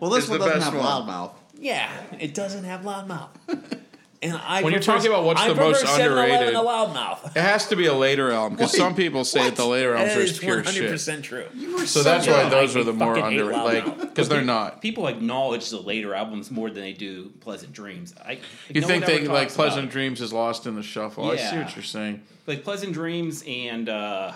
[0.00, 1.06] Well, this It's one the doesn't best have one.
[1.06, 1.32] loudmouth.
[1.58, 3.28] Yeah, it doesn't have loudmouth.
[4.22, 7.36] And I When you're talking about what's I the prefer most 7-Eleven underrated- to loudmouth.
[7.36, 10.14] It has to be a later album because some people say that the later albums
[10.14, 11.22] That are just pure 100% shit.
[11.24, 11.86] true.
[11.86, 14.80] So that's why those I are the more underrated, like because they're not.
[14.80, 18.14] People acknowledge the later albums more than they do Pleasant Dreams.
[18.24, 18.38] I
[18.70, 19.92] You no think they like talks about Pleasant it.
[19.92, 21.30] Dreams is lost in the shuffle?
[21.30, 22.22] I see what you're saying.
[22.46, 24.32] like Pleasant Dreams and uh,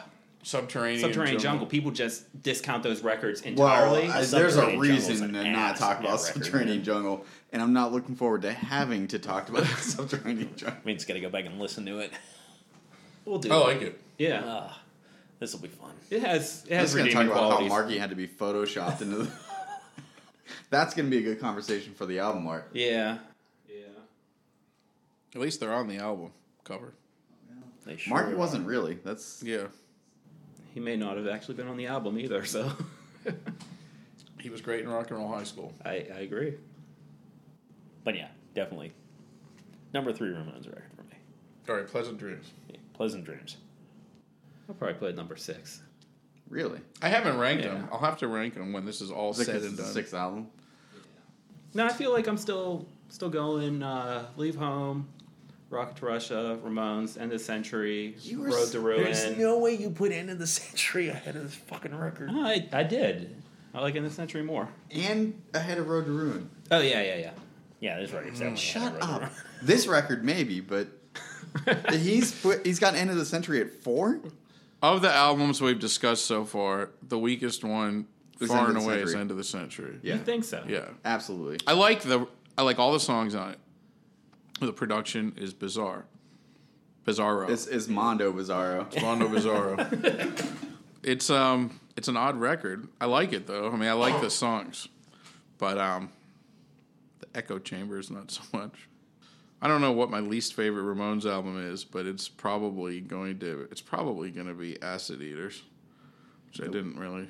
[0.49, 1.51] Subterranean, Subterranean Jungle.
[1.51, 1.67] Jungle.
[1.67, 4.09] People just discount those records Well, entirely.
[4.09, 6.85] I- there's a reason to not talk about record, Subterranean man.
[6.85, 10.79] Jungle, and I'm not looking forward to having to talk about Subterranean Jungle.
[10.83, 12.13] I mean, just gotta go back and listen to it.
[13.27, 13.49] we'll do.
[13.51, 13.53] It.
[13.53, 13.61] I it.
[13.67, 14.01] like it.
[14.17, 14.73] Yeah, Uh,
[15.39, 15.91] this will be fun.
[16.11, 17.69] it has it I'm has gonna talk redeeming about how.
[17.69, 19.17] Marky had to be photoshopped into.
[19.25, 19.31] The
[20.71, 22.71] That's gonna be a good conversation for the album art.
[22.73, 23.19] yeah,
[23.69, 23.85] yeah.
[25.35, 26.33] At least they're on the album
[26.65, 26.95] cover.
[27.85, 28.37] They sure Marky are.
[28.37, 28.95] wasn't really.
[29.05, 29.67] That's Yeah,
[30.79, 32.45] He may not have actually been on the album either.
[32.45, 32.71] So
[34.41, 35.73] he was great in Rock and Roll High School.
[35.85, 36.55] I, I agree.
[38.05, 38.93] But yeah, definitely.
[39.93, 41.17] Number three Ramones record for me.
[41.69, 42.53] All right, Pleasant Dreams.
[42.69, 43.57] Yeah, Pleasant Dreams.
[44.69, 45.83] I'll probably put it number six.
[46.49, 46.79] really.
[47.03, 47.71] I haven't ranked Yeah.
[47.75, 47.89] them.
[47.91, 49.85] I'll have to rank them when this is all Is it and done.
[49.87, 50.47] sixth album.
[51.75, 53.83] No, I feel like I'm still still going.
[53.83, 55.09] Uh, Leave home,
[55.71, 59.05] Rocket to Russia, Ramones, End of the Century, You were Road s- to Ruin.
[59.05, 62.31] There's no way you put End of the Century ahead of this fucking record.
[62.33, 63.37] Oh, I, I did.
[63.75, 64.69] I like End of the Century more.
[64.91, 66.49] And ahead of Road to Ruin.
[66.71, 67.31] Oh yeah, yeah, yeah.
[67.81, 69.21] Yeah, this record's mm, definitely Shut ahead of up.
[69.23, 69.31] Road
[69.63, 70.89] This record maybe, but
[71.93, 74.21] he's put, he's got end of the century at four.
[74.83, 78.07] Of the albums we've discussed so far, the weakest one,
[78.41, 79.21] Is far End and of the away, is Century.
[79.21, 79.99] End of the Century.
[80.03, 80.65] Yeah, You think so?
[80.69, 80.85] Yeah.
[81.05, 81.59] absolutely.
[81.67, 82.27] I like the
[82.57, 83.59] I like all the songs on it.
[84.61, 86.07] The production is bizarre.
[87.07, 87.47] Bizarro.
[87.47, 88.93] This is Mondo Bizarro.
[88.93, 90.57] It's Mondo Bizarro.
[91.03, 92.89] it's um it's an odd record.
[93.01, 93.71] I like it though.
[93.71, 94.89] I mean I like the songs.
[95.59, 96.11] But um
[97.21, 98.89] the echo chamber is not so much.
[99.63, 103.69] I don't know what my least favorite Ramones album is, but it's probably going to
[103.71, 105.63] it's probably gonna be Acid Eaters.
[106.49, 107.29] Which I didn't really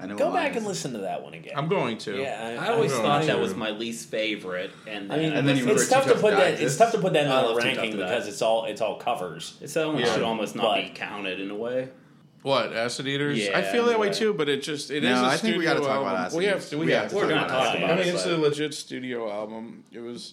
[0.00, 1.52] I know Go back and listen to that one again.
[1.56, 2.16] I'm going to.
[2.20, 3.40] yeah, I always I'm thought going that to.
[3.40, 6.18] was my least favorite, and I then, mean, And then you it's wrote tough to
[6.18, 6.60] put that.
[6.60, 8.80] It's tough to put that in I a love ranking to because it's all it's
[8.80, 9.56] all covers.
[9.60, 10.12] it's that one Yeah.
[10.14, 11.88] should almost not But- be counted in a way.
[12.42, 13.48] What acid eaters?
[13.50, 14.16] I feel that way right.
[14.16, 15.10] too, but it just it is.
[15.10, 16.24] No, a I think we studio gotta talk about album.
[16.24, 16.78] Acid We have to.
[16.78, 17.16] We, We have have to.
[17.16, 19.84] to We're talk gonna about talk Acid about I mean, it's a legit studio album.
[19.92, 20.32] It was,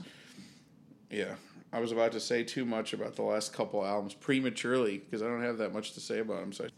[1.12, 1.36] yeah.
[1.74, 5.26] I was about to say too much about the last couple albums prematurely because I
[5.28, 6.54] don't have that much to say about them.
[6.54, 6.70] So Yeah,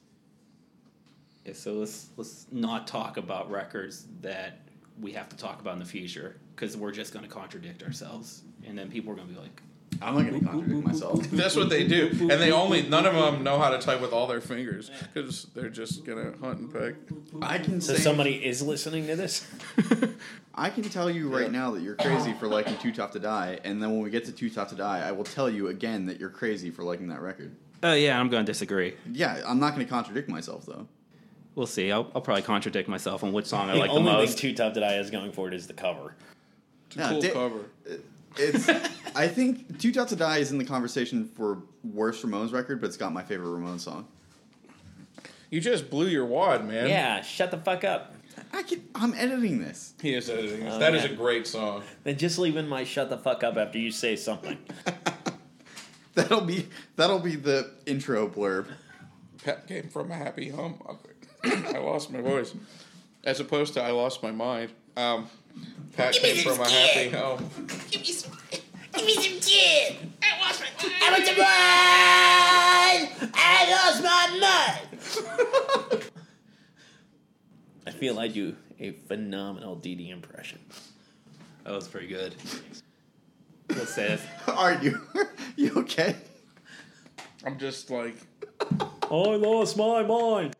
[1.53, 4.59] so let's let's not talk about records that
[4.99, 8.43] we have to talk about in the future because we're just going to contradict ourselves,
[8.65, 9.61] and then people are going to be like,
[10.01, 11.23] I'm not going to contradict myself.
[11.31, 14.11] that's what they do, and they only none of them know how to type with
[14.11, 16.95] all their fingers because they're just gonna hunt and peck.
[17.41, 19.47] I can So say somebody is listening to this.
[20.55, 23.59] I can tell you right now that you're crazy for liking Too Tough to Die,
[23.63, 26.05] and then when we get to Too Tough to Die, I will tell you again
[26.07, 27.55] that you're crazy for liking that record.
[27.81, 30.87] "Oh yeah, I'm going to disagree." Yeah, I'm not going to contradict myself though.
[31.59, 31.91] We'll see.
[31.91, 34.37] I'll, I'll probably contradict myself on which song I the like the only thing most.
[34.37, 36.15] Too Tough That I is going for it is the cover.
[36.87, 37.59] It's a Yeah, cool di- cover.
[37.85, 37.93] Uh,
[38.37, 38.69] it's.
[39.13, 42.87] I think Too Tough to Die is in the conversation for worst Ramones record, but
[42.87, 44.07] it's got my favorite Ramones song.
[45.51, 46.87] You just blew your wad, man.
[46.87, 48.15] Yeah, shut the fuck up.
[48.53, 48.81] I can.
[48.95, 49.95] I'm editing this.
[50.01, 50.61] he is editing.
[50.63, 50.75] this.
[50.75, 51.09] Oh, That is yeah.
[51.09, 51.83] a great song.
[52.05, 54.57] Then just leave in my shut the fuck up after you say something.
[56.15, 58.67] That'll be that'll be the intro blurb.
[59.43, 60.81] Pat came from a happy home.
[61.73, 62.53] I lost my voice.
[63.23, 64.71] As opposed to I lost my mind.
[64.95, 65.29] Um,
[65.95, 67.49] Pat came from a happy home.
[67.91, 70.13] Give me some, give me some gin.
[70.23, 70.95] I lost my mind.
[71.01, 73.31] I went to run!
[73.33, 76.03] I lost my mind!
[77.87, 80.59] I feel I do a phenomenal Dee Dee impression.
[81.63, 82.35] That was pretty good.
[83.69, 84.21] Let's say this.
[84.47, 85.01] Are you?
[85.55, 86.15] you okay?
[87.45, 88.15] I'm just like,
[88.69, 90.55] I lost my mind.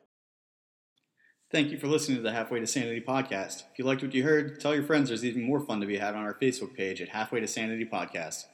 [1.51, 3.63] Thank you for listening to the Halfway to Sanity podcast.
[3.71, 5.97] If you liked what you heard, tell your friends there's even more fun to be
[5.97, 8.45] had on our Facebook page at Halfway to Sanity Podcast.